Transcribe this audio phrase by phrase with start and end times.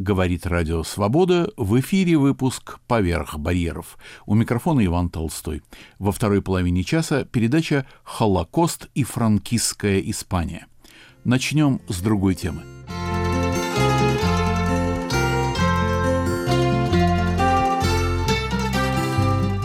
[0.00, 1.50] Говорит Радио Свобода.
[1.58, 3.98] В эфире выпуск «Поверх барьеров».
[4.24, 5.60] У микрофона Иван Толстой.
[5.98, 10.68] Во второй половине часа передача «Холокост и франкистская Испания».
[11.24, 12.62] Начнем с другой темы.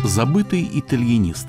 [0.04, 1.48] Забытый итальянист.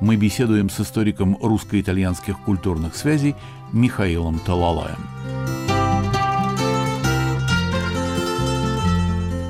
[0.00, 3.34] Мы беседуем с историком русско-итальянских культурных связей
[3.72, 5.37] Михаилом Талалаем.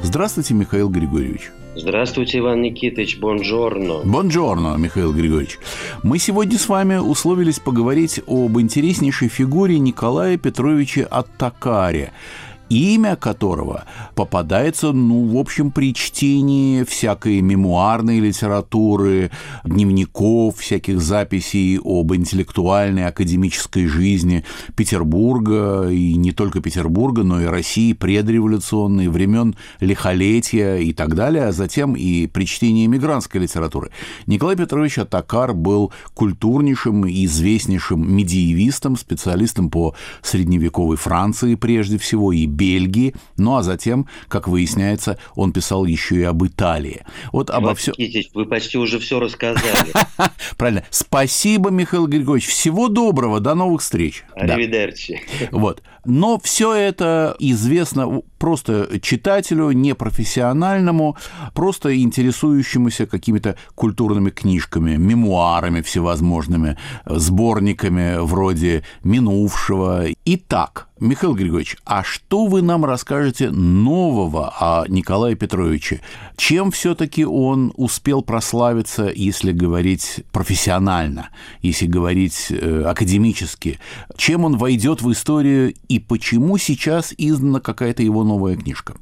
[0.09, 1.51] Здравствуйте, Михаил Григорьевич.
[1.77, 3.99] Здравствуйте, Иван Никитович, бонжорно.
[4.05, 5.59] Бонжорно, Михаил Григорьевич.
[6.03, 12.13] Мы сегодня с вами условились поговорить об интереснейшей фигуре Николая Петровича Аттакаре–
[12.69, 19.31] имя которого попадается, ну, в общем, при чтении всякой мемуарной литературы,
[19.65, 24.45] дневников, всяких записей об интеллектуальной, академической жизни
[24.77, 31.53] Петербурга, и не только Петербурга, но и России предреволюционной, времен лихолетия и так далее, а
[31.53, 33.91] затем и при чтении эмигрантской литературы.
[34.27, 42.47] Николай Петрович Атакар был культурнейшим и известнейшим медиевистом, специалистом по средневековой Франции прежде всего и
[42.59, 47.05] Бельгии, ну а затем, как выясняется, он писал еще и об Италии.
[47.33, 47.95] Вот обо всем...
[48.35, 49.93] Вы почти уже все рассказали.
[50.57, 50.85] Правильно.
[50.91, 52.49] Спасибо, Михаил Григорьевич.
[52.49, 53.41] Всего доброго.
[53.41, 54.25] До новых встреч.
[54.35, 55.23] Аривидерчи.
[55.53, 55.83] Вот.
[56.09, 61.19] Но все это известно просто читателю, непрофессиональному,
[61.53, 70.07] просто интересующемуся какими-то культурными книжками, мемуарами всевозможными, сборниками вроде «Минувшего».
[70.25, 76.01] Итак, Михаил Григорьевич, а что вы нам расскажете нового о Николае Петровиче?
[76.37, 81.29] Чем все-таки он успел прославиться, если говорить профессионально,
[81.63, 83.79] если говорить э, академически?
[84.17, 88.97] Чем он войдет в историю и почему сейчас издана какая-то его новая книжка?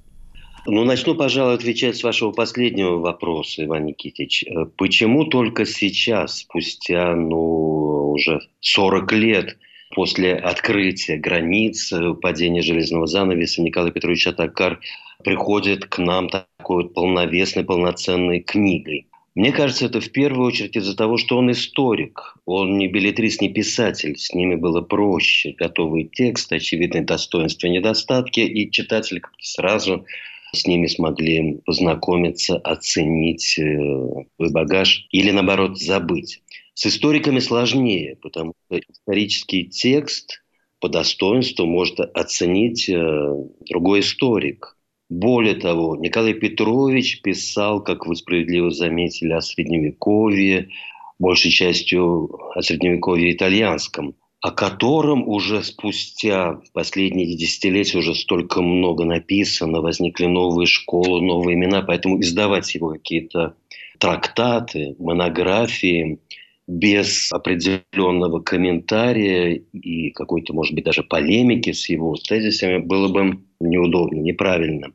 [0.69, 4.45] Ну, начну, пожалуй, отвечать с вашего последнего вопроса, Иван Никитич.
[4.45, 9.59] Э, почему только сейчас, спустя, ну, уже 40 лет
[9.95, 14.81] после открытия границ, э, падения железного занавеса Николай Петрович Атакар
[15.23, 19.07] приходит к нам такой вот полновесной, полноценной книгой.
[19.37, 22.37] Мне кажется, это в первую очередь из-за того, что он историк.
[22.47, 24.17] Он не билетрист, не писатель.
[24.17, 25.53] С ними было проще.
[25.59, 28.41] Готовый текст, очевидные достоинства и недостатки.
[28.41, 30.07] И читатели как-то сразу
[30.55, 36.41] с ними смогли познакомиться, оценить свой э, багаж или, наоборот, забыть.
[36.73, 40.43] С историками сложнее, потому что исторический текст
[40.81, 43.35] по достоинству может оценить э,
[43.69, 44.79] другой историк.
[45.09, 50.71] Более того, Николай Петрович писал, как вы справедливо заметили, о Средневековье,
[51.19, 59.81] большей частью о Средневековье итальянском, о котором уже спустя последние десятилетия уже столько много написано,
[59.81, 63.55] возникли новые школы, новые имена, поэтому издавать его какие-то
[63.99, 66.19] трактаты, монографии–
[66.67, 74.21] без определенного комментария и какой-то, может быть, даже полемики с его тезисами было бы неудобно,
[74.21, 74.93] неправильно.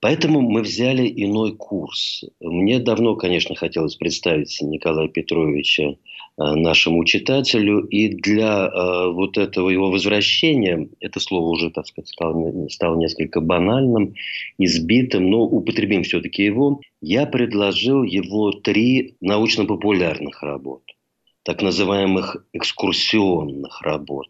[0.00, 2.24] Поэтому мы взяли иной курс.
[2.38, 5.94] Мне давно, конечно, хотелось представить Николая Петровича э,
[6.36, 12.68] нашему читателю, и для э, вот этого его возвращения, это слово уже, так сказать, стало,
[12.68, 14.14] стало несколько банальным,
[14.58, 20.82] избитым, но употребим все-таки его, я предложил его три научно-популярных работ
[21.44, 24.28] так называемых экскурсионных работ.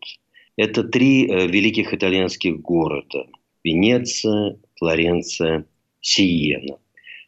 [0.57, 3.27] Это три э, великих итальянских города–
[3.65, 5.65] Венеция, Флоренция,
[6.01, 6.79] Сиена.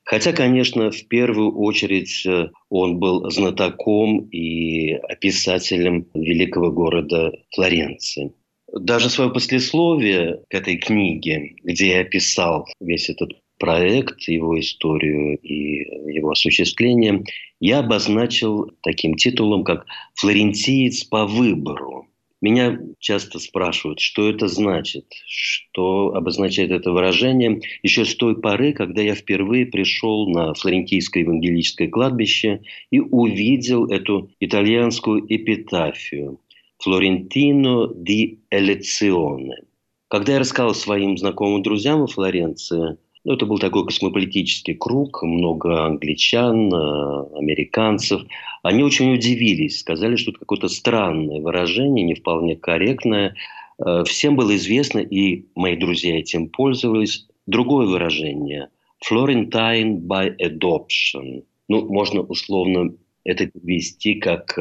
[0.04, 8.32] Хотя, конечно, в первую очередь э, он был знатоком и описателем великого города Флоренции.
[8.72, 16.12] Даже свое послесловие к этой книге, где я описал весь этот проект, его историю и
[16.12, 17.24] его осуществление,
[17.60, 22.08] я обозначил таким титулом, как «Флорентиец по выбору».
[22.42, 27.60] Меня часто спрашивают, что это значит, что обозначает это выражение.
[27.82, 32.60] Еще с той поры, когда я впервые пришел на Флорентийское евангелическое кладбище
[32.90, 36.40] и увидел эту итальянскую эпитафию
[36.78, 39.56] «Флорентино ди элеционе».
[40.08, 45.84] Когда я рассказал своим знакомым друзьям во Флоренции ну, это был такой космополитический круг, много
[45.84, 48.22] англичан, э, американцев.
[48.62, 53.34] Они очень удивились, сказали, что это какое-то странное выражение, не вполне корректное.
[53.84, 58.68] Э, всем было известно, и мои друзья этим пользовались, другое выражение–
[59.10, 61.42] Florentine by adoption.
[61.66, 62.94] Ну, можно условно
[63.24, 64.56] это вести как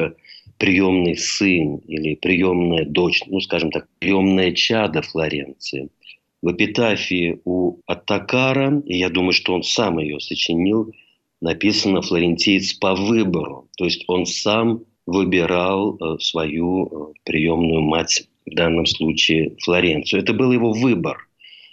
[0.58, 5.88] приемный сын или приемная дочь, ну, скажем так, приемная чада Флоренции–
[6.46, 10.94] В эпитафии у Атакара, и я думаю, что он сам ее сочинил,
[11.40, 13.68] написано «флорентиец по выбору».
[13.76, 20.22] То есть он сам выбирал э, свою э, приемную мать, в данном случае Флоренцию.
[20.22, 21.16] Это был его выбор.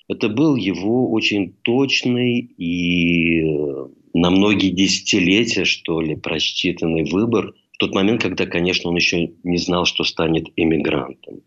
[0.08, 7.78] Это был его очень точный и э, на многие десятилетия, что ли, просчитанный выбор в
[7.78, 11.42] тот момент, когда, конечно, он еще не знал, что станет эмигрантом.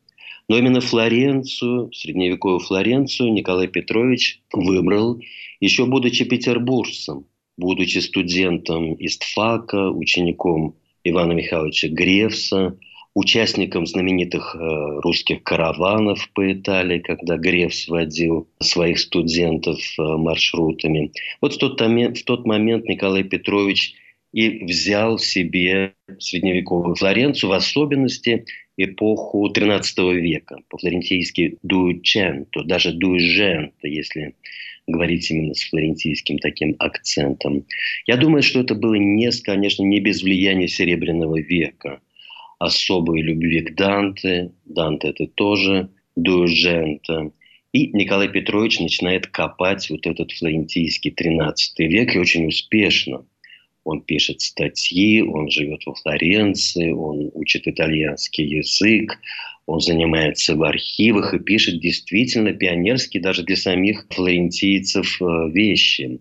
[0.48, 5.20] Но именно Флоренцию, средневековую Флоренцию Николай Петрович выбрал,
[5.60, 7.26] еще будучи петербуржцем,
[7.56, 12.76] будучи студентом ИСТФАКа, учеником Ивана Михайловича Гревса,
[13.14, 21.12] участником знаменитых э, русских караванов по Италии, когда Грефс водил своих студентов э, маршрутами.
[21.40, 23.94] Вот в тот, момент, в тот момент Николай Петрович
[24.37, 28.44] и взял себе средневековую Флоренцию, в особенности
[28.77, 34.35] эпоху XIII века, по-флорентийски «дуиченто», даже «дуиженто», если
[34.87, 37.65] говорить именно с флорентийским таким акцентом.
[38.06, 42.00] Я думаю, что это было, не, конечно, не без влияния Серебряного века,
[42.59, 47.33] особой любви к Данте, Данте это тоже дуэжента.
[47.73, 53.25] И Николай Петрович начинает копать вот этот флорентийский 13 век и очень успешно.
[53.87, 59.17] Он пишет статьи, он живет во Флоренции, он учит итальянский язык,
[59.67, 66.19] он занимается в архивах и пишет действительно пионерские даже для самих флорентийцев э, вещи.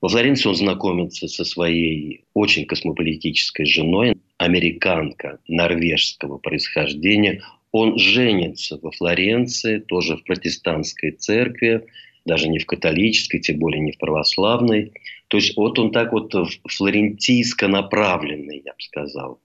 [0.00, 7.42] Во Флоренции он знакомится со своей очень космополитической женой, американка норвежского происхождения.
[7.72, 11.84] Он женится во Флоренции, тоже в протестантской церкви,
[12.24, 14.92] даже не в католической, тем более не в православной.
[15.28, 16.34] То есть вот он так вот
[16.68, 19.40] флорентийско направленный, я бы сказал.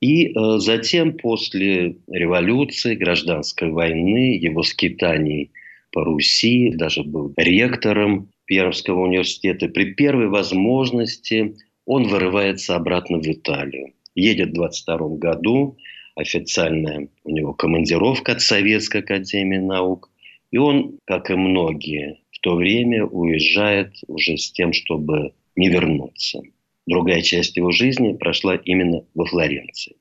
[0.00, 5.52] И э, затем, после революции, гражданской войны, его скитаний
[5.92, 11.54] по Руси, даже был ректором Пермского университета, при первой возможности
[11.84, 13.92] он вырывается обратно в Италию.
[14.14, 15.76] Едет в 22 году,
[16.16, 20.10] официальная у него командировка от Советской академии наук.
[20.50, 26.42] И он, как и многие то время, уезжает уже с тем, чтобы не вернуться
[26.90, 29.96] другая часть его жизни прошла именно во Флоренции.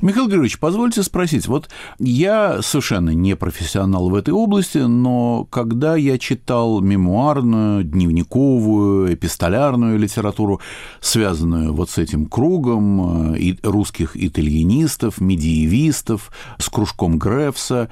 [0.00, 1.68] Михаил Григорьевич, позвольте спросить, вот
[1.98, 10.60] я совершенно не профессионал в этой области, но когда я читал мемуарную, дневниковую, эпистолярную литературу,
[11.00, 17.90] связанную вот с этим кругом э, русских итальянистов, медиевистов, с кружком Грефса,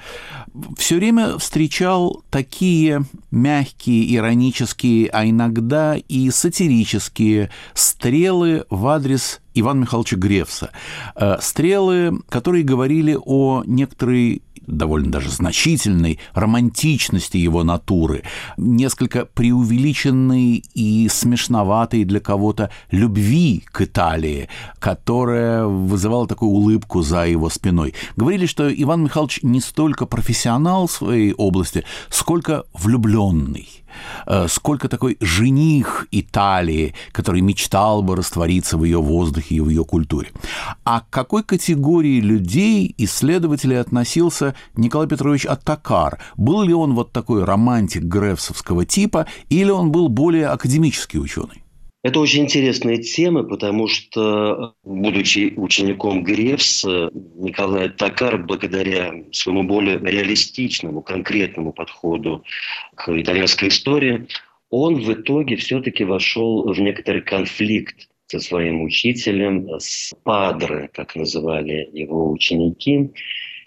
[0.77, 10.15] все время встречал такие мягкие, иронические, а иногда и сатирические стрелы в адрес Ивана Михайловича
[10.17, 10.71] Гревса.
[11.15, 18.23] Э, стрелы, которые говорили о некоторой довольно даже значительной романтичности его натуры,
[18.57, 24.47] несколько преувеличенной и смешноватой для кого-то любви к Италии,
[24.79, 27.93] которая вызывала такую улыбку за его спиной.
[28.15, 33.67] Говорили, что Иван Михайлович не столько профессионал в своей области, сколько влюбленный.
[34.25, 39.85] Э, сколько такой жених Италии, который мечтал бы раствориться в ее воздухе и в ее
[39.85, 40.31] культуре.
[40.83, 46.19] А к какой категории людей, исследователей относился Николай Петрович Аттакар?
[46.37, 51.63] Был ли он вот такой романтик грефсовского типа, или он был более академический ученый?
[52.01, 61.01] Это очень интересная тема, потому что, будучи учеником Гревса, Николай Токар, благодаря своему более реалистичному,
[61.01, 62.45] конкретному подходу
[62.95, 64.27] к итальянской истории,
[64.69, 71.89] он в итоге все-таки вошел в некоторый конфликт со своим учителем, с падре, как называли
[71.91, 73.11] его ученики.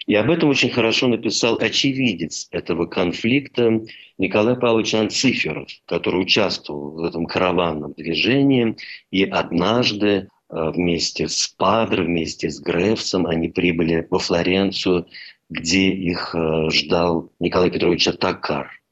[0.05, 3.81] И об этом очень хорошо написал очевидец этого конфликта
[4.17, 8.75] Николай Павлович Анциферов, который участвовал в этом караванном движении.
[9.11, 15.07] И однажды э, вместе с Падре, вместе с Грефсом они прибыли во Флоренцию,
[15.49, 18.71] где их э, ждал Николай Петрович Атакар–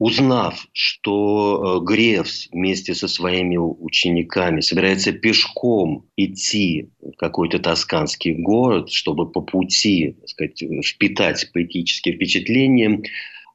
[0.00, 8.90] Узнав, что э, Гревс вместе со своими учениками собирается пешком идти в какой-то тосканский город,
[8.90, 13.02] чтобы по пути так сказать, впитать поэтические впечатления,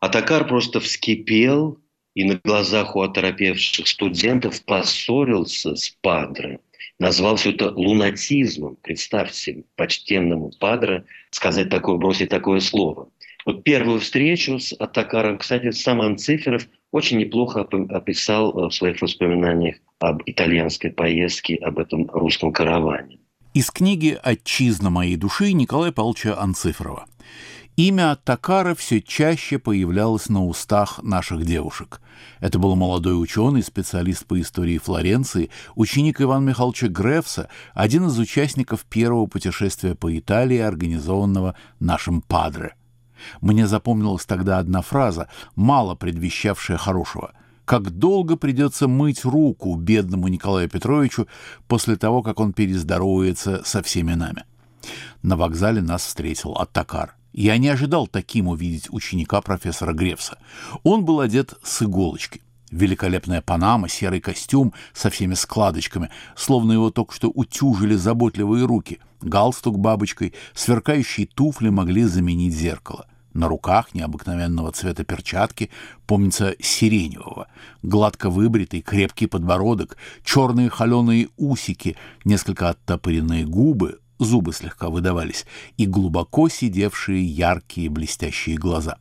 [0.01, 1.79] Атакар просто вскипел
[2.13, 6.59] и на глазах у оторопевших студентов поссорился с Падре.
[6.99, 8.77] Назвал все это лунатизмом.
[8.83, 13.09] Представьте, почтенному Падре сказать такое, бросить такое слово.
[13.45, 19.75] Вот первую встречу с Атакаром, кстати, сам Анциферов очень неплохо описал э, в своих воспоминаниях
[19.99, 23.19] об итальянской поездке, об этом русском караване.
[23.53, 27.05] Из книги «Отчизна моей души» Николая Павловича Анциферова.
[27.77, 32.01] Имя Аттакара все чаще появлялось на устах наших девушек.
[32.39, 38.85] Это был молодой ученый, специалист по истории Флоренции, ученик Ивана Михайловича Грефса, один из участников
[38.85, 42.75] первого путешествия по Италии, организованного нашим Падре.
[43.41, 47.31] Мне запомнилась тогда одна фраза, мало предвещавшая хорошего—
[47.65, 51.27] как долго придется мыть руку бедному Николаю Петровичу
[51.67, 54.45] после того, как он перездоровается со всеми нами.
[55.23, 57.15] На вокзале нас встретил Аттакар.
[57.33, 60.37] Я не ожидал таким увидеть ученика профессора Гревса.
[60.83, 62.41] Он был одет с иголочки.
[62.75, 68.99] Великолепная панама, серый костюм со всеми складочками, словно его только что утюжили заботливые руки.
[69.21, 73.07] Галстук бабочкой, сверкающие туфли могли заменить зеркало.
[73.33, 75.69] На руках необыкновенного цвета перчатки,
[76.05, 77.47] помнится, сиреневого.
[77.81, 85.45] Гладко выбритый, крепкий подбородок, черные холеные усики, несколько оттопыренные губы, зубы слегка выдавались,
[85.77, 88.97] и глубоко сидевшие яркие блестящие глаза.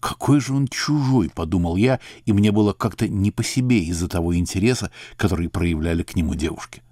[0.00, 4.34] «Какой же он чужой!»— подумал я, и мне было как-то не по себе из-за того
[4.34, 6.82] интереса, который проявляли к нему девушки.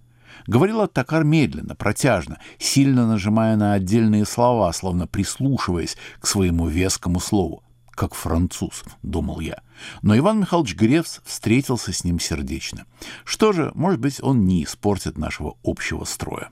[0.47, 7.63] Говорил Аттакар медленно, протяжно, сильно нажимая на отдельные слова, словно прислушиваясь к своему вескому слову.
[7.91, 9.61] «Как француз»,— думал я.
[10.03, 12.85] Но Иван Михайлович Гревс встретился с ним сердечно.
[13.25, 16.51] Что же, может быть, он не испортит нашего общего строя.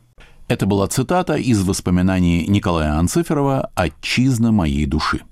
[0.49, 5.23] Это была цитата из воспоминаний Николая Анциферова «Отчизна моей души».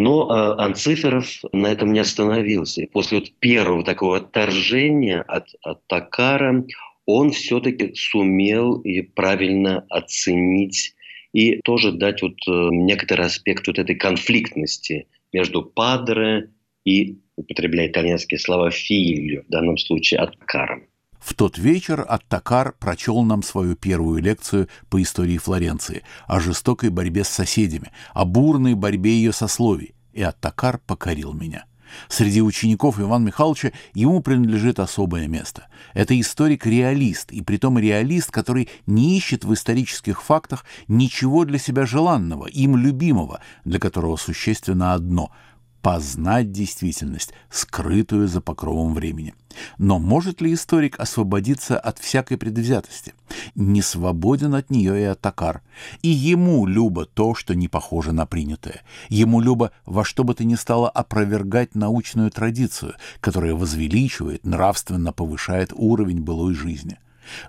[0.00, 2.82] Но э, Анциферов на этом не остановился.
[2.82, 6.64] И после вот первого такого отторжения от, от Такара
[7.04, 10.94] он все-таки сумел и правильно оценить
[11.32, 16.52] и тоже дать вот э, некоторый аспект вот этой конфликтности между падре
[16.84, 20.86] и, употребляя итальянские слова, филью, в данном случае, Откаром.
[21.18, 27.24] В тот вечер Аттакар прочел нам свою первую лекцию по истории Флоренции, о жестокой борьбе
[27.24, 31.64] с соседями, о бурной борьбе ее сословий, и Аттакар покорил меня.
[32.08, 35.68] Среди учеников Ивана Михайловича ему принадлежит особое место.
[35.94, 42.46] Это историк-реалист, и притом реалист, который не ищет в исторических фактах ничего для себя желанного,
[42.46, 45.30] им любимого, для которого существенно одно—
[45.82, 49.34] познать действительность, скрытую за покровом времени.
[49.78, 53.14] Но может ли историк освободиться от всякой предвзятости?
[53.54, 55.62] Не свободен от нее и Атакар.
[56.02, 58.82] И ему любо то, что не похоже на принятое.
[59.08, 65.72] Ему любо во что бы то ни стало опровергать научную традицию, которая возвеличивает, нравственно повышает
[65.74, 66.98] уровень былой жизни.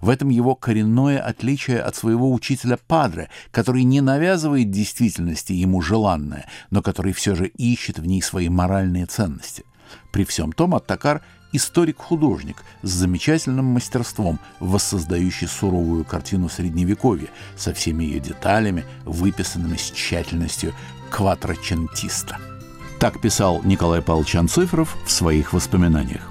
[0.01, 6.47] В этом его коренное отличие от своего учителя Падре, который не навязывает действительности ему желанное,
[6.69, 9.63] но который все же ищет в ней свои моральные ценности.
[10.11, 11.21] При всем том Аттакар—
[11.51, 20.73] историк-художник с замечательным мастерством, воссоздающий суровую картину Средневековья со всеми ее деталями, выписанными с тщательностью
[21.09, 22.37] кватрочентиста.
[22.99, 26.29] Так писал Николай Павлович Анцифров в своих воспоминаниях.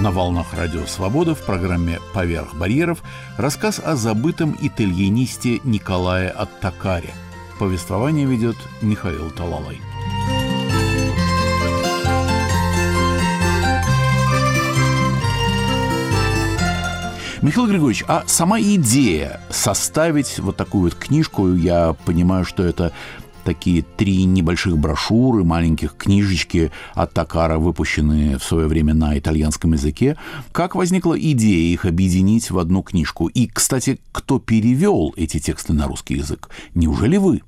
[0.00, 3.02] На волнах Радио Свобода в программе «Поверх барьеров»
[3.36, 7.10] рассказ о забытом итальянисте Николае Аттакаре.
[7.58, 9.80] Повествование ведет Михаил Талалай.
[17.42, 22.92] Михаил Григорьевич, а сама идея составить вот такую вот книжку, я понимаю, что это
[23.48, 30.18] такие три небольших брошюры, маленьких книжечки от Такара, выпущенные в свое время на итальянском языке.
[30.52, 33.28] Как возникла идея их объединить в одну книжку?
[33.28, 36.50] И, кстати, кто перевел эти тексты на русский язык?
[36.74, 37.40] Неужели вы?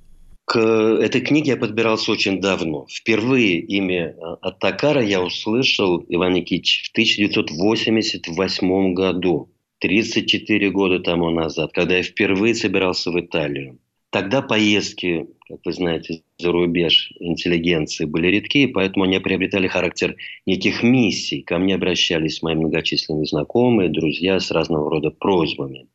[0.47, 2.87] К этой книге я подбирался очень давно.
[2.91, 11.99] Впервые имя Атакара я услышал, Иван Никитич, в 1988 году, 34 года тому назад, когда
[11.99, 13.79] я впервые собирался в Италию.
[14.11, 20.83] Тогда поездки, как вы знаете, за рубеж интеллигенции были редки, поэтому они приобретали характер неких
[20.83, 21.43] миссий.
[21.43, 25.87] Ко мне обращались мои многочисленные знакомые, друзья с разного рода просьбами.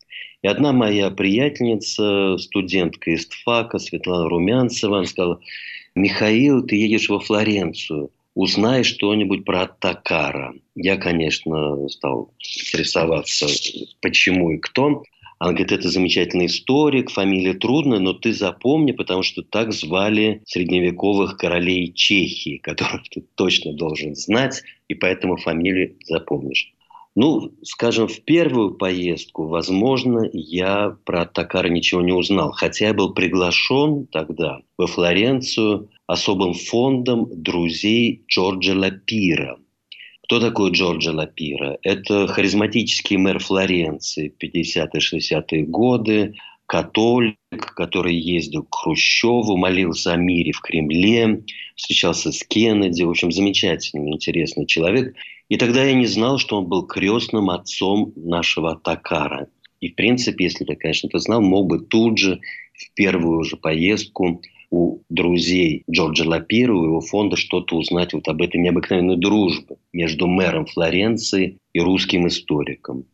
[0.42, 5.40] И одна моя приятельница, студентка из ТФАКа, Светлана Румянцева, она сказала,
[5.94, 10.54] «Михаил, ты едешь во Флоренцию, узнай что-нибудь про Такара».
[10.76, 13.48] Я, конечно, стал интересоваться,
[14.02, 15.04] почему и кто.
[15.38, 21.38] Она говорит, это замечательный историк, фамилия трудная, но ты запомни, потому что так звали средневековых
[21.38, 26.72] королей Чехии, которых ты точно должен знать, и поэтому фамилию запомнишь.
[27.16, 33.14] Ну, скажем, в первую поездку, возможно, я про Такара ничего не узнал, хотя я был
[33.14, 39.58] приглашен тогда во Флоренцию особым фондом друзей Джорджа Лапира.
[40.26, 41.78] Кто такой Джорджо Лапира?
[41.84, 46.34] Это харизматический мэр Флоренции 50-60-е годы,
[46.66, 47.38] католик,
[47.76, 51.44] который ездил к Хрущеву, молился о мире в Кремле,
[51.76, 53.04] встречался с Кеннеди.
[53.04, 55.14] В общем, замечательный, интересный человек.
[55.48, 59.48] И тогда я не знал, что он был крестным отцом нашего Такара.
[59.80, 62.40] И, в принципе, если бы, конечно, это знал, мог бы тут же,
[62.74, 64.42] в первую же поездку,
[64.76, 70.28] у друзей Джорджа Лапира, у его фонда что-то узнать вот об этой необыкновенной дружбе между
[70.28, 73.06] мэром Флоренции и русским историком.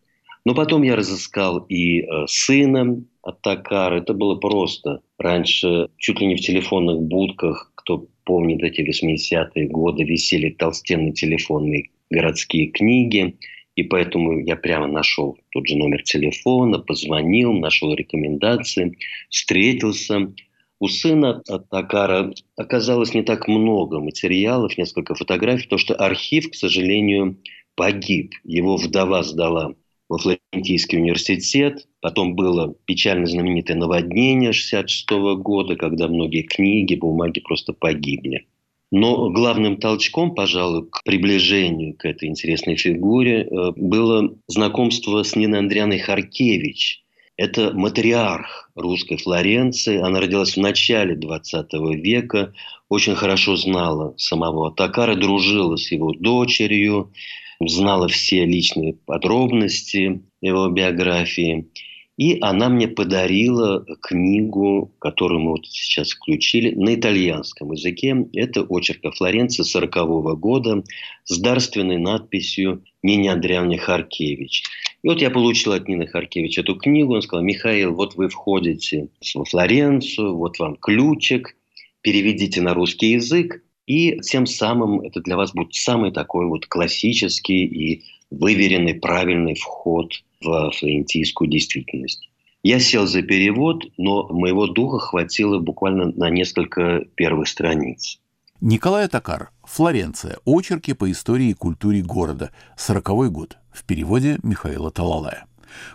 [0.44, 4.00] Но потом я разыскал и э, сына Атакара.
[4.00, 5.02] Это было просто.
[5.20, 11.90] Раньше чуть ли не в телефонных будках, кто помнит эти 80-е годы, висели толстенные телефонные
[12.10, 13.38] городские книги.
[13.76, 18.98] И поэтому я прямо нашел тот же номер телефона, позвонил, нашел рекомендации,
[19.30, 20.34] встретился.
[20.82, 27.38] У сына Такара оказалось не так много материалов, несколько фотографий, потому что архив, к сожалению,
[27.76, 28.32] погиб.
[28.44, 29.76] Его вдова сдала
[30.10, 31.88] во Флорентийский университет.
[32.02, 38.48] Потом было печально знаменитое наводнение 66 года, когда многие книги, бумаги просто погибли.
[38.90, 45.60] Но главным толчком, пожалуй, к приближению к этой интересной фигуре э, было знакомство с Ниной
[45.60, 47.01] Андрианой Харкевич.
[47.42, 49.98] Это матриарх русской Флоренции.
[49.98, 52.54] Она родилась в начале 20 века,
[52.88, 57.12] очень хорошо знала самого Такара, дружила с его дочерью,
[57.60, 61.72] знала все личные подробности его биографии.
[62.16, 68.16] И она мне подарила книгу, которую мы вот сейчас включили, на итальянском языке.
[68.34, 70.84] Это очерк о Флоренции 40 -го года
[71.24, 74.62] с дарственной надписью Нине Андреевне Харкевич.
[75.04, 77.16] И вот я получил от Нины Харкевич эту книгу.
[77.16, 81.56] Он сказал, Михаил, вот вы входите во Флоренцию, вот вам ключик,
[82.02, 87.66] переведите на русский язык, и тем самым это для вас будет самый такой вот классический
[87.66, 92.30] и выверенный, правильный вход в флорентийскую действительность.
[92.64, 98.20] Я сел за перевод, но моего духа хватило буквально на несколько первых страниц.
[98.62, 99.50] Николай Токар.
[99.64, 100.38] Флоренция.
[100.46, 102.52] Очерки по истории и культуре города.
[102.78, 103.58] Сороковой год.
[103.72, 105.46] В переводе Михаила Талалая.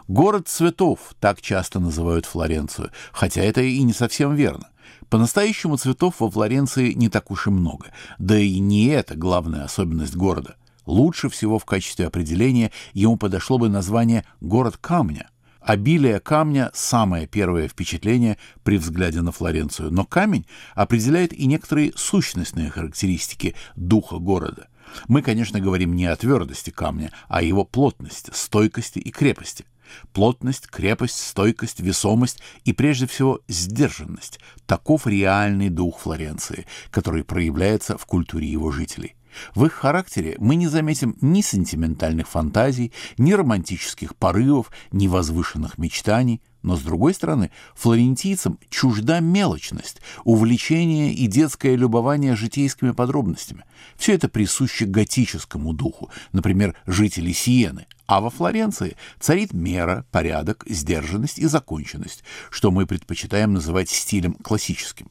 [0.09, 4.71] Город цветов, так часто называют Флоренцию, хотя это и не совсем верно.
[5.11, 10.17] По-настоящему цветов во Флоренции не так уж и много, да и не это главная особенность
[10.17, 10.57] города.
[10.87, 15.29] Лучше всего в качестве определения ему подошло бы название «город камня».
[15.61, 22.71] Обилие камня– самое первое впечатление при взгляде на Флоренцию, но камень определяет и некоторые сущностные
[22.71, 24.69] характеристики духа города.
[25.09, 29.65] Мы, конечно, говорим не о твердости камня, а о его плотности, стойкости и крепости–
[30.13, 38.07] Плотность, крепость, стойкость, весомость и, прежде всего, сдержанность– таков реальный дух Флоренции, который проявляется в
[38.07, 39.15] культуре его жителей.
[39.55, 46.41] В их характере мы не заметим ни сентиментальных фантазий, ни романтических порывов, ни возвышенных мечтаний,
[46.67, 53.65] но, с другой стороны, флорентийцам чужда мелочность, увлечение и детское любование житейскими подробностями.
[53.97, 57.87] Все это присуще готическому духу, например, жители Сиены.
[58.07, 65.09] А во Флоренции царит мера, порядок, сдержанность и законченность, что мы предпочитаем называть стилем классическим.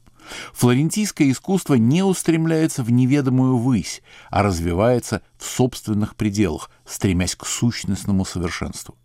[0.54, 8.24] Флорентийское искусство не устремляется в неведомую высь, а развивается в собственных пределах, стремясь к сущностному
[8.24, 8.96] совершенству.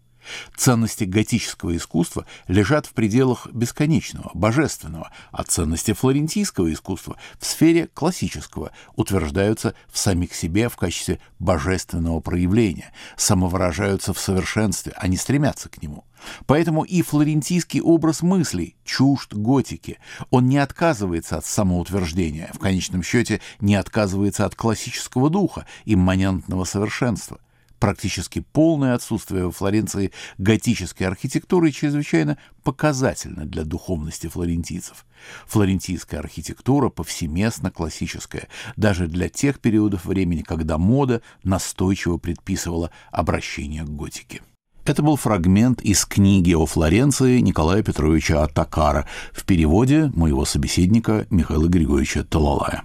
[0.56, 8.72] Ценности готического искусства лежат в пределах бесконечного, божественного, а ценности флорентийского искусства в сфере классического
[8.96, 15.82] утверждаются в самих себе в качестве божественного проявления, самовыражаются в совершенстве, а не стремятся к
[15.82, 16.06] нему.
[16.46, 19.98] Поэтому и флорентийский образ мыслей чужд готики.
[20.30, 27.40] Он не отказывается от самоутверждения, в конечном счете не отказывается от классического духа, имманентного совершенства–
[27.82, 35.04] Практически полное отсутствие во Флоренции готической архитектуры чрезвычайно показательно для духовности флорентийцев.
[35.48, 43.90] Флорентийская архитектура повсеместно классическая, даже для тех периодов времени, когда мода настойчиво предписывала обращение к
[43.90, 44.42] готике.
[44.86, 51.68] Это был фрагмент из книги о Флоренции Николая Петровича Атакара в переводе моего собеседника Михаила
[51.68, 52.84] Григорьевича Талалая.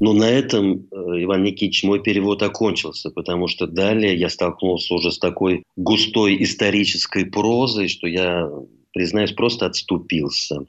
[0.00, 5.12] Но на этом, э, Иван Никитич, мой перевод окончился, потому что далее я столкнулся уже
[5.12, 8.50] с такой густой исторической прозой, что я,
[8.92, 10.66] признаюсь, просто отступился.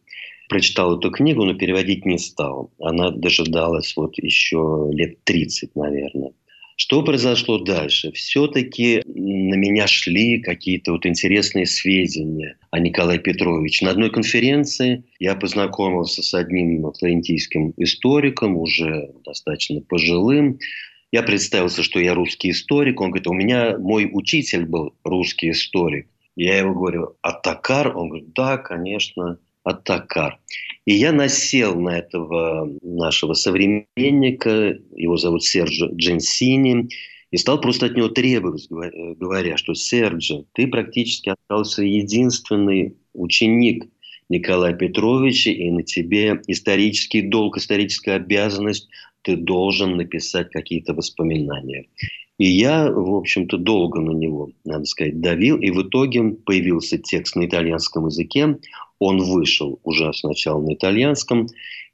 [0.47, 2.69] Прочитал эту книгу, но переводить не стал.
[2.79, 6.31] Она дожидалась вот еще лет 30, наверное.
[6.77, 8.11] Что произошло дальше?
[8.11, 13.85] Все-таки на меня шли какие-то вот интересные сведения о Николае Петровиче.
[13.85, 20.59] На одной конференции я познакомился с одним флорентийским историком, уже достаточно пожилым,
[21.11, 22.99] Я представился, что я русский историк.
[22.99, 26.09] Он говорит, у меня мой учитель был русский историк.
[26.35, 27.95] Я его говорю, Атакар?
[27.95, 30.39] Он говорит, да, конечно, Атакар.
[30.85, 36.89] И я насел на этого нашего современника, его зовут Серджо Дженсини,
[37.31, 43.85] и стал просто от него требовать, говоря, что Серджо, ты практически остался единственный ученик
[44.29, 48.87] Николая Петровича, и на тебе исторический долг, историческая обязанность,
[49.25, 51.87] ты должен написать какие-то воспоминания.
[52.37, 57.35] И я, в общем-то, долго на него, надо сказать, давил, и в итоге появился текст
[57.35, 58.57] на итальянском языке,
[58.99, 61.47] он вышел уже сначала на итальянском,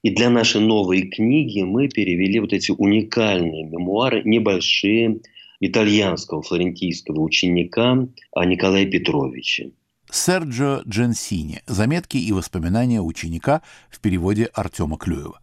[0.04, 5.20] и для нашей новой книги мы перевели вот эти уникальные мемуары, небольшие,
[5.60, 9.66] итальянского флорентийского ученика Николая Петровича.
[10.12, 11.62] Серджо Дженсини.
[11.68, 15.40] Заметки и воспоминания ученика в переводе Артема Клюева.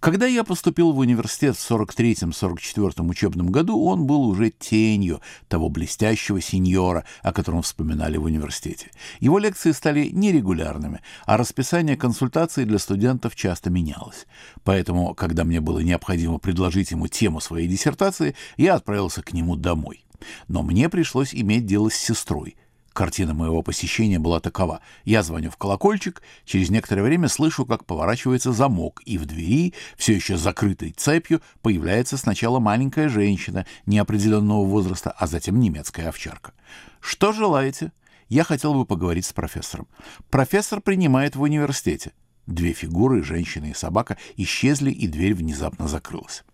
[0.00, 6.40] Когда я поступил в университет в 43-44 учебном году, он был уже тенью того блестящего
[6.40, 8.90] сеньора, о котором вспоминали в университете.
[9.20, 14.26] Его лекции стали нерегулярными, а расписание консультаций для студентов часто менялось.
[14.64, 20.04] Поэтому, когда мне было необходимо предложить ему тему своей диссертации, я отправился к нему домой.
[20.48, 22.56] Но мне пришлось иметь дело с сестрой—
[23.00, 24.82] Картина моего посещения была такова.
[25.06, 30.12] Я звоню в колокольчик, через некоторое время слышу, как поворачивается замок, и в двери, все
[30.12, 36.52] еще закрытой цепью, появляется сначала маленькая женщина неопределенного возраста, а затем немецкая овчарка.
[37.00, 37.90] «Что желаете?»
[38.28, 39.88] Я хотел бы поговорить с профессором.
[40.28, 42.12] Профессор принимает в университете.
[42.46, 46.44] Две фигуры, женщина и собака, исчезли, и дверь внезапно закрылась.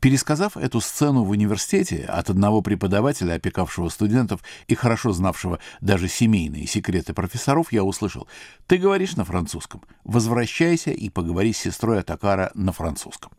[0.00, 6.66] Пересказав эту сцену в университете от одного преподавателя, опекавшего студентов и хорошо знавшего даже семейные
[6.66, 8.28] секреты профессоров, я услышал
[8.66, 9.82] «Ты говоришь на французском.
[10.04, 13.32] Возвращайся и поговори с сестрой Атакара на французском».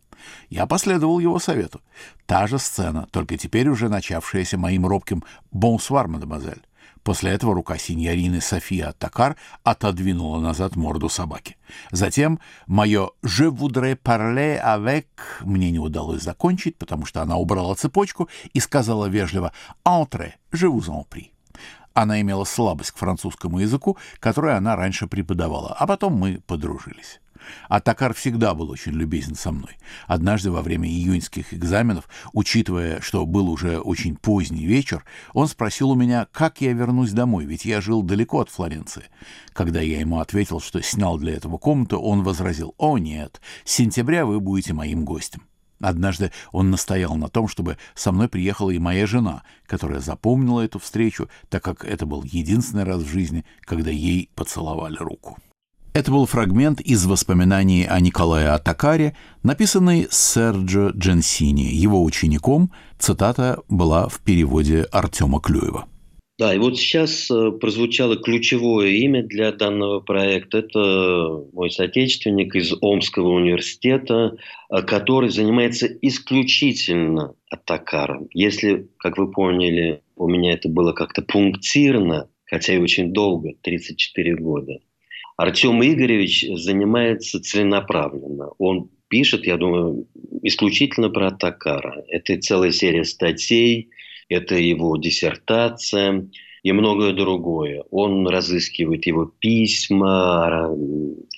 [0.50, 1.82] Я последовал его совету.
[2.26, 6.64] Та же сцена, только теперь уже начавшаяся моим робким «Бонсуар, мадемуазель».
[7.06, 11.56] После этого рука синьорины София Такар отодвинула назад морду собаки.
[11.92, 15.06] Затем мое «Je voudrais parler avec»
[15.42, 19.54] мне не удалось закончить, потому что она убрала цепочку и сказала вежливо
[19.86, 21.35] «Entrez, je vous en prie».
[21.96, 27.22] Она имела слабость к французскому языку, который она раньше преподавала, а потом мы подружились.
[27.70, 29.78] А Такар всегда был очень любезен со мной.
[30.06, 35.96] Однажды во время июньских экзаменов, учитывая, что был уже очень поздний вечер, он спросил у
[35.96, 39.06] меня, как я вернусь домой, ведь я жил далеко от Флоренции.
[39.54, 44.26] Когда я ему ответил, что снял для этого комнату, он возразил, «О, нет, с сентября
[44.26, 45.44] вы будете моим гостем».
[45.82, 50.80] Однажды он настоял на том, чтобы со мной приехала и моя жена, которая запомнила эту
[50.80, 55.38] встречу, так как это был единственный раз в жизни, когда ей поцеловали руку.
[55.94, 62.72] Это был фрагмент из воспоминаний о Николае Атакаре, написанный Серджо Дженсини, его учеником.
[63.00, 65.88] Цитата была в переводе Артема Клюева.
[66.38, 70.58] Да, и вот сейчас э, прозвучало ключевое имя для данного проекта.
[70.58, 74.38] Это мой соотечественник из Омского университета,
[74.70, 78.28] э, который занимается исключительно Атакаром.
[78.34, 84.36] Если, как вы поняли, у меня это было как-то пунктирно, хотя и очень долго, 34
[84.36, 84.80] года–
[85.38, 88.52] Артем Игоревич занимается целенаправленно.
[88.58, 90.08] Он пишет, я думаю,
[90.44, 92.04] исключительно про Такара.
[92.08, 93.90] Это целая серия статей,
[94.30, 96.28] это его диссертация
[96.64, 97.84] и многое другое.
[97.92, 100.70] Он разыскивает его письма,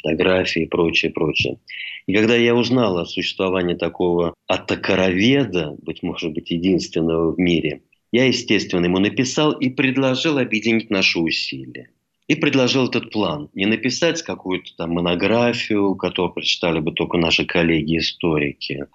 [0.02, 1.60] фотографии и прочее, прочее.
[2.06, 7.82] И когда я узнал о существовании такого атакароведа, быть может быть, единственного в мире,
[8.14, 11.90] я, естественно, ему написал и предложил объединить наши усилия
[12.28, 13.50] и предложил этот план.
[13.54, 18.86] Не написать какую-то там монографию, которую прочитали бы только наши коллеги-историки,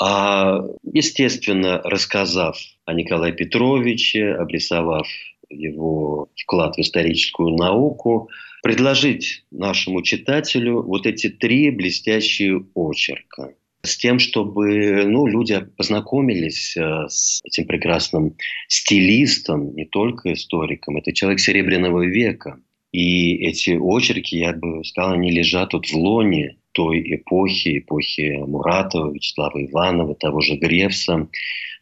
[0.00, 5.08] а, естественно, рассказав о Николае Петровиче, обрисовав
[5.50, 8.28] его вклад в историческую науку,
[8.62, 17.06] предложить нашему читателю вот эти три блестящие очерка с тем, чтобы ну, люди познакомились э,
[17.08, 18.36] с этим прекрасным
[18.68, 20.96] стилистом, не только историком.
[20.96, 22.60] Это человек Серебряного века.
[22.92, 29.12] И эти очерки, я бы сказал, они лежат вот в лоне той эпохи, эпохи Муратова,
[29.12, 31.28] Вячеслава Иванова, того же Гревса.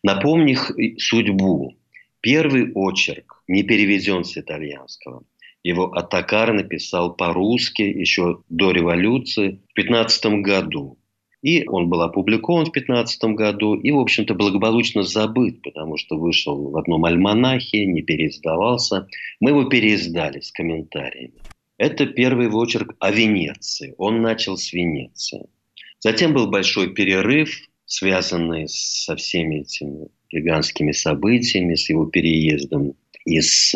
[0.03, 1.75] Напомни их судьбу.
[2.21, 5.23] Первый очерк не переведен с итальянского.
[5.63, 10.97] Его Атакар написал по-русски еще до революции в 15 году.
[11.43, 16.71] И он был опубликован в 2015 году и, в общем-то, благополучно забыт, потому что вышел
[16.71, 19.07] в одном альманахе, не переиздавался.
[19.41, 21.35] Мы его переиздали с комментариями.
[21.79, 23.95] Это первый очерк о Венеции.
[23.99, 25.47] Он начал с Венеции.
[26.01, 33.75] Затем был большой перерыв, связанные со всеми этими гигантскими событиями, с его переездом и с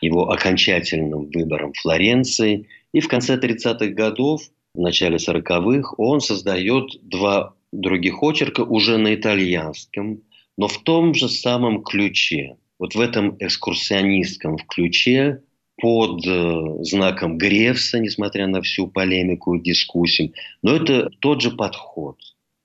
[0.00, 2.66] его окончательным выбором Флоренции.
[2.92, 4.42] И в конце 30-х годов,
[4.74, 10.22] в начале 40-х, он создает два других очерка уже на итальянском,
[10.56, 12.56] но в том же самом ключе.
[12.78, 15.42] Вот в этом экскурсионистском ключе
[15.80, 20.32] под э, знаком Гревса, несмотря на всю полемику и дискуссию.
[20.62, 22.16] Но это тот же подход.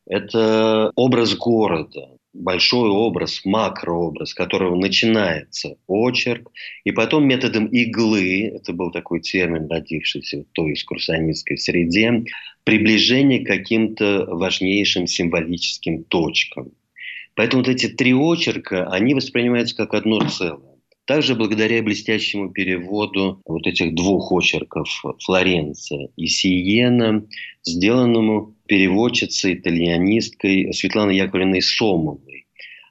[0.08, 6.52] Это образ города, большой образ, макрообраз, которого начинается очерк,
[6.84, 12.26] и потом методом иглы, это был такой термин, родившийся в той экскурсионистской среде,
[12.64, 16.72] приближение к каким-то важнейшим символическим точкам.
[17.36, 20.75] Поэтому вот эти три очерка, они воспринимаются как одно целое.
[21.06, 24.90] Также благодаря блестящему переводу вот этих двух очерков
[25.20, 27.26] Флоренция и Сиена,
[27.64, 32.48] сделанному переводчицей, итальянисткой Светланой Яковлевной Сомовой.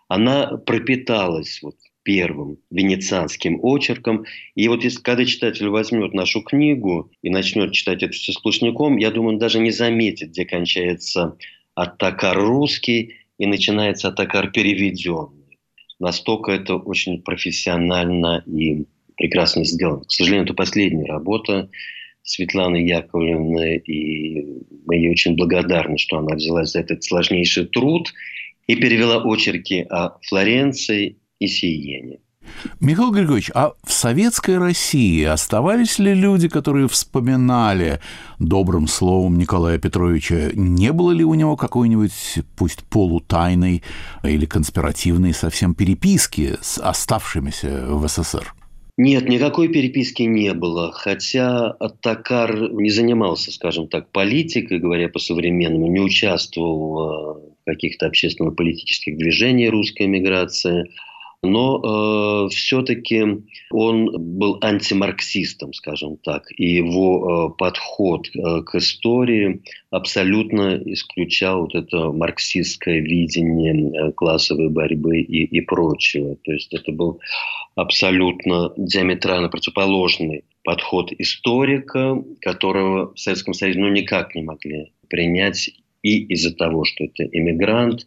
[0.07, 1.75] Она пропиталась вот
[2.05, 4.25] первым венецианским очерком.
[4.55, 9.11] И вот если, когда читатель возьмет нашу книгу и начнет читать это все сплошняком, я
[9.11, 11.37] думаю, он даже не заметит, где кончается
[11.75, 15.44] атакар русский и начинается атакар переведенный.
[16.05, 18.85] Настолько это очень профессионально и
[19.17, 20.05] прекрасно сделано.
[20.05, 21.71] К сожалению, это последняя работа
[22.23, 28.13] Светланы Яковлевны, и мы ей очень благодарны, что она взялась за этот сложнейший труд
[28.67, 32.19] и перевела очерки о Флоренции и Сиене.
[32.81, 38.01] Михаил Григорьевич, а в советской России оставались ли люди, которые вспоминали
[38.39, 40.51] добрым словом Николая Петровича?
[40.55, 42.13] Не было ли у него какой-нибудь,
[42.57, 43.83] пусть полутайной
[44.23, 48.55] или конспиративной совсем переписки с оставшимися в СССР?
[48.97, 50.93] Нет, никакой переписки не было.
[50.93, 59.73] Хотя Атакар не занимался, скажем так, политикой, говоря по-современному, не участвовал в каких-то общественно-политических движениях
[59.73, 60.91] русской эмиграции
[61.45, 63.23] но э, все-таки
[63.71, 71.75] он был антимарксистом, скажем так, и его э, подход э, к истории абсолютно исключал вот
[71.75, 76.37] это марксистское видение э, классовой борьбы и, и прочего.
[76.45, 77.21] То есть это был
[77.75, 85.71] абсолютно диаметрально противоположный подход историка, которого в Советском Союзе ну, никак не могли принять
[86.03, 88.07] и из-за того, что это иммигрант,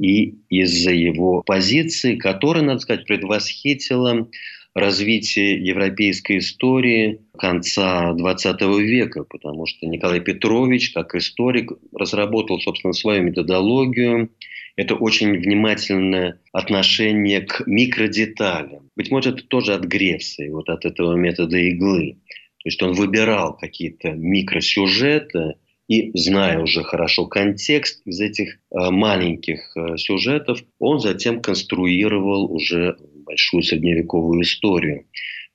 [0.00, 4.28] и из-за его позиции, которая, надо сказать, предвосхитила
[4.74, 13.22] развитие европейской истории конца XX века, потому что Николай Петрович, как историк, разработал, собственно, свою
[13.24, 14.30] методологию.
[14.76, 18.88] Это очень внимательное отношение к микродеталям.
[18.96, 22.16] Быть может, это тоже от Гревса, вот от этого метода иглы.
[22.62, 25.56] То есть он выбирал какие-то микросюжеты,
[25.90, 32.96] и зная уже хорошо контекст из этих э, маленьких э, сюжетов, он затем конструировал уже
[33.26, 35.06] большую средневековую историю.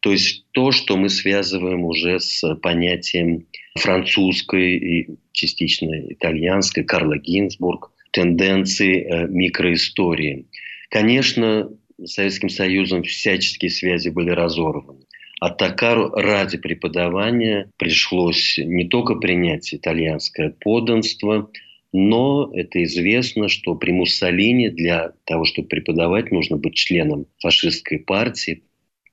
[0.02, 3.48] То есть то, что мы связываем уже с понятием
[3.80, 10.48] французской и частично итальянской, Карла Гинзбург, тенденции э, микроистории.
[10.90, 15.05] Конечно, с Советским Союзом всяческие связи были разорваны.
[15.42, 21.50] А Такару ради преподавания пришлось не только принять итальянское подданство,
[21.92, 28.64] но это известно, что при Муссолини для того, чтобы преподавать, нужно быть членом фашистской партии.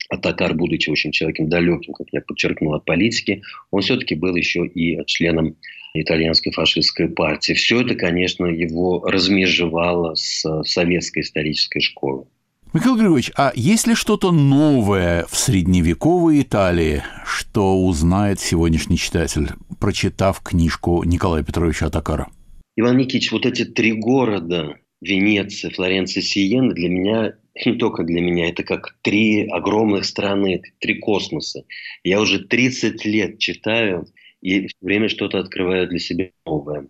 [0.08, 4.66] А Такар, будучи очень человеком далеким, как я подчеркнул, от политики, он все-таки был еще
[4.66, 5.56] и членом
[5.94, 7.52] итальянской фашистской партии.
[7.54, 12.26] Все это, конечно, его размежевало с советской исторической школой.
[12.74, 20.40] Михаил Григорьевич, а есть ли что-то новое в средневековой Италии, что узнает сегодняшний читатель, прочитав
[20.40, 22.28] книжку Николая Петровича Атакара?
[22.76, 27.34] Иван Никитич, вот эти три города, Венеция, Флоренция, Сиена, для меня,
[27.66, 31.64] не только для меня, это как три огромных страны, три космоса.
[32.04, 34.06] Я уже 30 лет читаю,
[34.40, 36.86] и время что-то открываю для себя новое.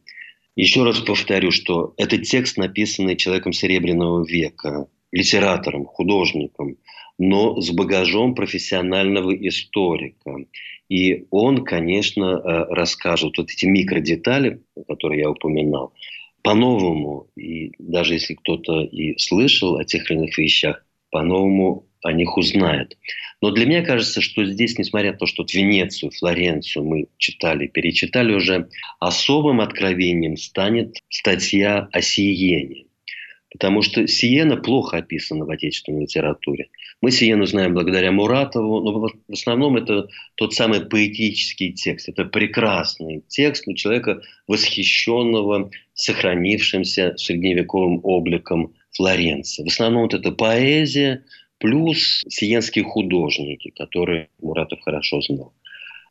[0.54, 6.76] Еще раз повторю, что это текст, написанный человеком Серебряного века, литератором, художником,
[7.18, 10.44] но с багажом профессионального историка.
[10.88, 15.92] И он, конечно, э, расскажет вот эти микродетали, которые я упоминал,
[16.42, 17.28] по-новому.
[17.36, 22.96] И даже если кто-то и слышал о тех или иных вещах, по-новому о них узнает.
[23.40, 28.32] Но для меня кажется, что здесь, несмотря на то, что Венецию, Флоренцию мы читали, перечитали
[28.34, 32.86] уже, особым откровением станет статья о Сиене.
[33.52, 36.68] Потому что Сиена плохо описана в отечественной литературе.
[37.00, 42.08] Мы Сиену знаем благодаря Муратову, но в основном это тот самый поэтический текст.
[42.08, 49.64] Это прекрасный текст у человека, восхищенного сохранившимся средневековым обликом Флоренции.
[49.64, 51.24] В основном вот это поэзия
[51.58, 55.52] плюс сиенские художники, которые Муратов хорошо знал.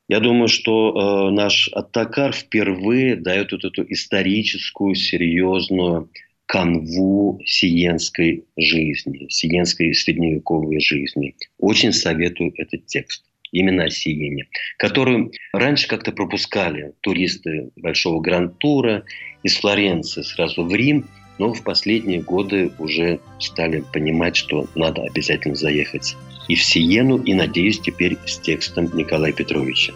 [0.07, 6.09] Я думаю, что э, наш Аттакар впервые дает вот эту историческую, серьезную
[6.51, 11.33] канву сиенской жизни, сиенской средневековой жизни.
[11.57, 19.05] Очень советую этот текст именно о Сиене, которую раньше как-то пропускали туристы Большого Грантура
[19.43, 25.55] из Флоренции сразу в Рим, но в последние годы уже стали понимать, что надо обязательно
[25.55, 26.17] заехать
[26.49, 29.93] и в Сиену, и, надеюсь, теперь с текстом Николая Петровича.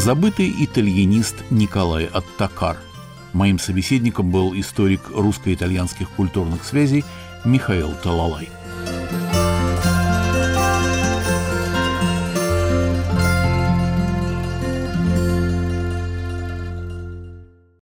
[0.00, 2.78] Забытый итальянист Николай Аттакар.
[3.34, 7.04] Моим собеседником был историк русско-итальянских культурных связей
[7.44, 8.48] Михаил Талалай.